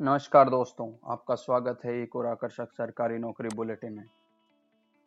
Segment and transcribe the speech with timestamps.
[0.00, 4.04] नमस्कार दोस्तों, आपका स्वागत है एक और आकर्षक सरकारी नौकरी बुलेटिन में।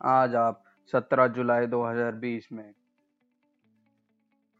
[0.01, 2.73] आज आप 17 जुलाई 2020 में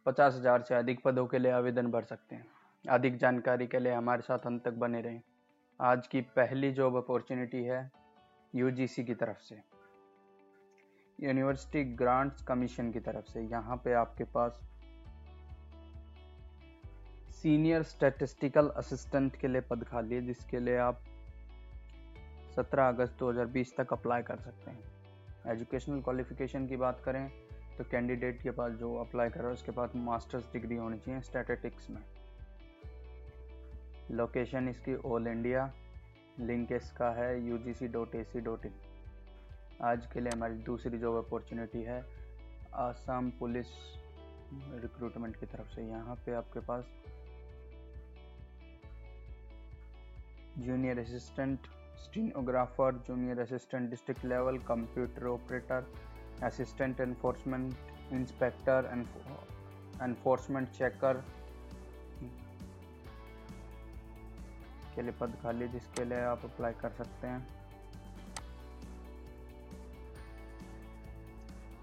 [0.06, 2.46] पचास हज़ार से अधिक पदों के लिए आवेदन भर सकते हैं।
[2.86, 5.22] अधिक जानकारी के लिए हमारे साथ अंत तक बने रहें।
[5.80, 7.90] आज की पहली जॉब अपॉर्चुनिटी है
[8.54, 9.62] यूजीसी की तरफ़ से।
[11.20, 14.62] यूनिवर्सिटी ग्रांट्स कमीशन की तरफ़ से। यहाँ पे आपके पास
[17.41, 20.99] सीनियर स्टैटिस्टिकल असिस्टेंट के लिए पद खाली है, जिसके लिए आप
[22.55, 27.30] 17 अगस्त 2020 तक अप्लाई कर सकते हैं। एजुकेशनल क्वालिफिकेशन की बात करें
[27.77, 31.22] तो कैंडिडेट के पास जो अप्लाई कर रहा है, उसके पास मास्टर्स डिग्री होनी चाहिए
[31.22, 32.02] स्टैटिस्टिक्स में।
[34.12, 35.71] लोकेशन इसकी ऑल इंडिया,
[36.40, 38.73] लिंक इसका है U G C dot A C dot in
[39.84, 42.04] आज के लिए हमारी दूसरी जॉब अपॉर्चुनिटी है,
[42.76, 43.68] आसाम पुलिस
[44.82, 46.85] रिक्रूटमेंट की तरफ़ से। यहाँ पे आपके पास
[50.58, 51.68] junior assistant
[52.00, 55.91] stenographer junior assistant district level computer operator
[56.44, 57.74] assistant enforcement
[58.12, 58.90] inspector
[60.02, 61.24] enforcement checker
[64.95, 67.47] के लिए पद खाली जिसके लिए आप अप्लाई कर सकते हैं।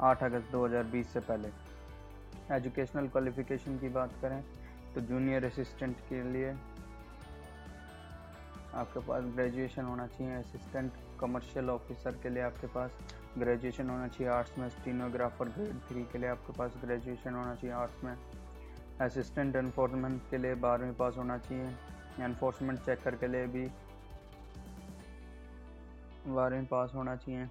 [0.00, 1.48] आठ अगस्त 2020 से पहले।
[2.54, 4.42] एजुकेशनल क्वालिफिकेशन की बात करें
[4.94, 6.52] तो जूनियर असिस्टेंट के लिए
[8.78, 12.98] आपके पास ग्रेजुएशन होना चाहिए असिस्टेंट कमर्शियल ऑफिसर के लिए आपके पास
[13.38, 17.74] ग्रेजुएशन होना चाहिए आर्ट्स में स्टीनोग्राफर ग्रेड थ्री के लिए आपके पास ग्रेजुएशन होना चाहिए
[17.76, 18.16] आर्ट्स में।
[19.00, 23.66] असिस्टेंट एनफोर्समेंट के लिए बारहवीं पास होना चाहिए एनफोर्समेंट चेकर के लिए भी
[26.26, 27.48] बारहवीं पास होना चाहिए।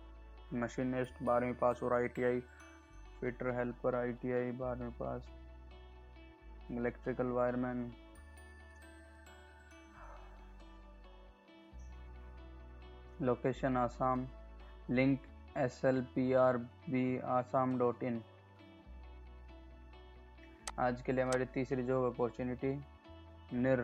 [0.53, 2.39] मशीनिस्ट बारहवीं पास और आईटीआई
[3.19, 5.29] फिटर हेल्पर आईटीआई बारहवीं पास
[6.71, 7.91] electrical wireman
[13.21, 14.25] location Assam
[14.89, 15.19] link
[15.57, 18.21] S L P R B Assam dot in
[20.79, 22.73] आज के लिए हमारी तीसरी जॉब अपॉर्चुनिटी
[23.53, 23.81] निर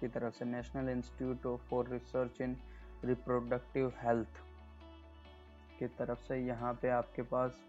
[0.00, 2.56] की तरफ़ से national institute for research in
[3.04, 4.40] reproductive health
[5.78, 7.60] की तरफ़ से। यहाँ पे आपके पास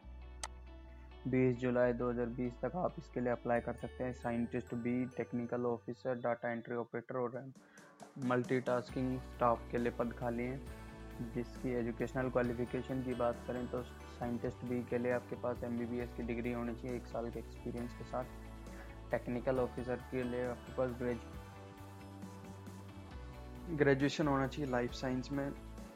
[1.28, 6.22] 20 जुलाई 2020 तक आप इसके लिए अप्लाई कर सकते हैं। Scientist B technical officer
[6.22, 7.44] data entry operator और
[8.16, 14.64] मल्टीटास्किंग स्टाफ के लिए पद खाली हैं। जिसकी एजुकेशनल क्वालिफिकेशन की बात करें तो साइंटिस्ट
[14.66, 18.04] बी के लिए आपके पास एमबीबीएस की डिग्री होनी चाहिए, एक साल के एक्सपीरियंस के
[18.04, 18.26] साथ।
[19.12, 21.20] टेक्निकल ऑफिसर के लिए आपके पास ग्रेज
[23.78, 25.52] ग्रेजुएशन होना चाहिए लाइफ साइंस में।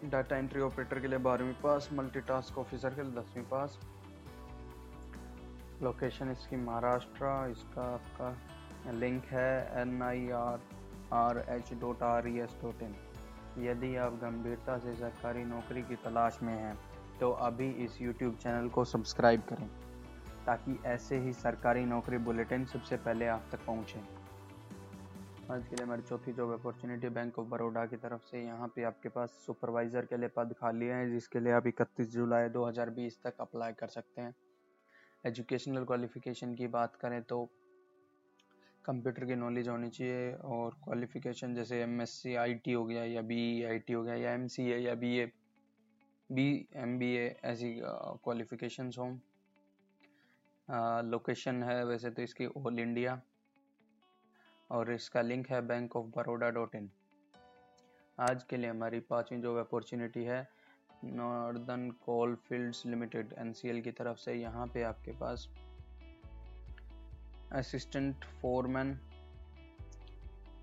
[0.05, 3.79] डाटा एंट्री ऑपरेटर के लिए बारहवीं पास मल्टीटास्क ऑफिसर के लिए दसवीं पास
[5.83, 10.59] लोकेशन इसकी महाराष्ट्र, इसका आपका लिंक है N I R
[11.13, 12.95] R H dot R E S dot in
[13.59, 16.77] यदि आप गंभीरता से सरकारी नौकरी की तलाश में हैं
[17.19, 19.67] तो अभी इस YouTube चैनल को सब्सक्राइब करें,
[20.45, 24.01] ताकि ऐसे ही सरकारी नौकरी बुलेटिन सबसे पहले आप तक पहुँचें।
[25.51, 28.83] आज के लिए हमारी चौथी job opportunity bank of Baroda की तरफ़ से यहाँ पे
[28.83, 33.41] आपके पास सुपरवाइज़र के लिए पद खाली है, जिसके लिए आप इकतीस जुलाई 2020 तक
[33.41, 34.33] अप्लाई कर सकते हैं।
[35.25, 37.49] एजुकेशनल क्वालिफिकेशन की बात करें तो
[38.87, 43.03] कंप्यूटर की नॉलेज होनी चाहिए और क्वालिफिकेशन जैसे M S C I T हो गया
[43.05, 45.25] या बी आई टी हो गया या एम सी ए या B A
[46.29, 49.11] B M B A ऐसी क्वालिफिकेशंस हों।
[51.05, 53.19] लोकेशन है वैसे तो इसकी ऑल इंडिया
[54.69, 56.89] और इसका लिंक है bank of Baroda dot in
[58.17, 60.47] आज के लिए हमारी पाँचवीं जॉब अपॉर्चुनिटी है
[61.05, 65.47] northern coal fields limited NCL की तरफ़ से। यहाँ पे आपके पास
[67.51, 68.93] assistant foreman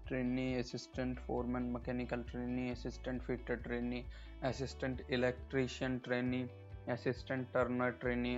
[0.06, 4.04] trainee assistant foreman mechanical trainee assistant fitter trainee
[4.42, 6.46] assistant electrician trainee
[6.88, 8.36] assistant turner trainee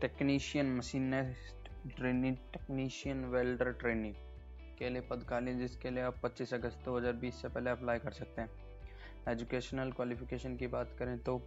[0.00, 4.14] technician machinist training technician welder training
[4.78, 8.42] के लिए पद खाली जिसके लिए आप 25 अगस्त 2020 से पहले अप्लाई कर सकते
[8.42, 8.50] हैं।
[9.28, 11.38] एजुकेशनल क्वालिफिकेशन की बात करें तो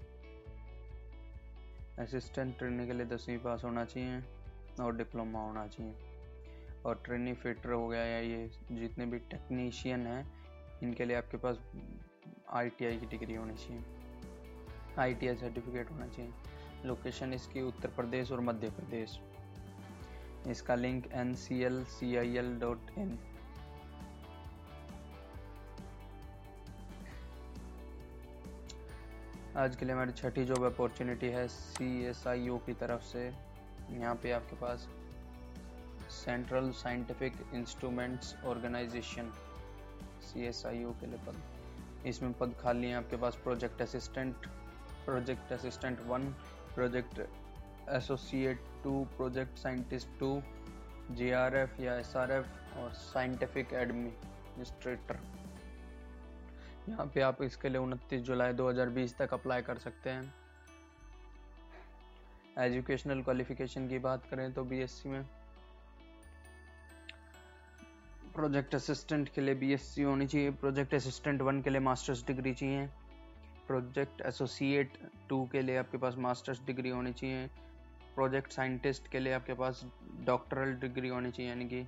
[2.00, 4.24] असिस्टेंट ट्रेनिंग के लिए दसवीं पास होना चाहिए
[4.82, 5.96] और डिप्लोमा होना चाहिए।
[6.86, 10.34] और ट्रेनिंग फिटर हो गया या ये जितने भी टेक्नीशियन हैं,
[10.84, 11.60] इनके लिए आपके पास
[12.50, 13.84] आईटीआई की डिग्री होनी चाहिए।
[15.00, 16.32] आईटीआई सर्टिफिकेट होना चाहिए।
[16.86, 19.20] लोकेशन इसकी उत्तर प्रदेश और मध्य प्रदेश।
[20.48, 23.20] इसका link N C L C I L dot in.
[29.58, 33.22] आज के लिए हमारी छठी जॉब अपॉर्चुनिटी है सी एस आई ओ की तरफ़ से।
[33.92, 34.88] यहाँ पे आपके पास
[36.14, 39.32] central scientific instruments organisation
[40.24, 44.48] C S I O के लिए पद। इसमें पद खाली हैं आपके पास project assistant
[45.06, 46.28] project assistant one
[46.76, 47.20] project
[47.92, 50.42] associate two project scientist two
[51.12, 55.20] J या एस आर एफ़ और साइंटिफिक एडमिनिस्ट्रेटर
[56.90, 60.34] यहाँ पे आप इसके लिए उनतीस जुलाई 2020 तक अप्लाई कर सकते हैं।
[62.58, 65.24] एजुकेशनल क्वालिफिकेशन की बात करें तो बीएससी में।
[68.36, 72.88] प्रोजेक्ट असिस्टेंट के लिए बीएससी होनी चाहिए। प्रोजेक्ट असिस्टेंट वन के लिए मास्टर्स डिग्री चाहिए।
[73.68, 74.98] प्रोजेक्ट एसोसिएट
[75.30, 77.48] टू के लिए आपके पास मास्टर्स डिग्री होनी चाहिए।
[78.16, 79.86] प्रोजेक्ट साइंटिस्ट के लिए आपके पास
[80.26, 81.84] डॉक्टरल डिग्री होनी चाहिए, यानी कि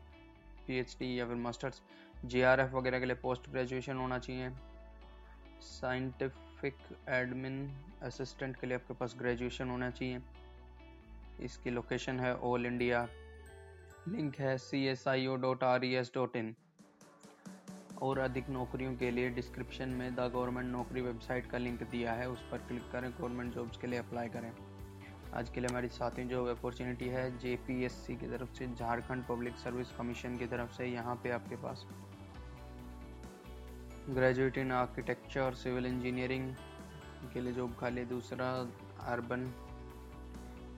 [0.67, 1.81] पीएचडी या फिर मास्टर्स
[2.25, 4.49] जीआरएफ वगैरह के लिए पोस्ट ग्रेजुएशन होना चाहिए।
[5.62, 6.77] साइंटिफिक
[7.09, 7.59] एडमिन
[8.04, 10.21] असिस्टेंट के लिए आपके पास ग्रेजुएशन होना चाहिए।
[11.39, 13.07] इसकी लोकेशन है ऑल इंडिया।
[14.07, 16.56] लिंक है C S I O dot R E S dot in
[18.01, 22.30] और अधिक नौकरियों के लिए डिस्क्रिप्शन में द गवर्नमेंट नौकरी वेबसाइट का लिंक दिया है,
[22.30, 24.51] उस पर क्लिक करें, गवर्नमेंट जॉब्स के लिए अप्लाई करें।
[25.33, 29.92] आज के लिए हमारी सातवीं जॉब अपॉर्चुनिटी है जेपीएससी की तरफ़ से, झारखंड पब्लिक सर्विस
[29.92, 31.86] कमीशन की तरफ़ से, यहाँ पे आपके पास।
[34.09, 36.54] ग्रेजुएट इन आर्किटेक्चर और सिविल इंजीनियरिंग
[37.33, 38.50] के लिए जॉब खाली दूसरा
[39.06, 39.44] urban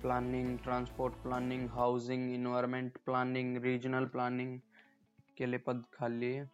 [0.01, 4.59] planning transport planning housing environment planning regional planning
[5.37, 6.49] के लिए पद खाली है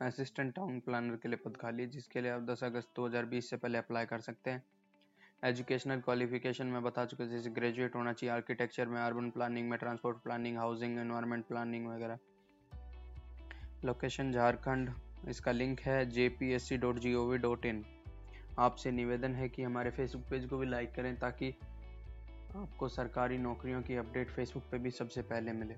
[0.00, 3.56] असिस्टेंट टाउन प्लानर के लिए पद खाली है जिसके लिए आप 10 अगस्त 2020 से
[3.56, 4.64] पहले अप्लाई कर सकते हैं।
[5.44, 10.22] एजुकेशनल क्वालिफिकेशन में बता चुके जैसे ग्रेजुएट होना चाहिए आर्किटेक्चर में अर्बन प्लानिंग में transport
[10.22, 12.18] planning housing environment planning वगैरह।
[13.84, 14.90] लोकेशन झारखंड,
[15.28, 17.84] इसका लिंक है J P S C dot G O V dot in
[18.58, 21.54] आपसे निवेदन है कि हमारे फेसबुक पेज को भी लाइक करें ताकि
[22.56, 25.74] आपको सरकारी नौकरियों की अपडेट फेसबुक पे भी सबसे पहले मिले।